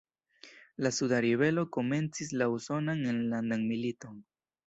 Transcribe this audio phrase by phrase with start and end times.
[0.85, 4.19] La suda ribelo komencis la Usonan Enlandan Militon.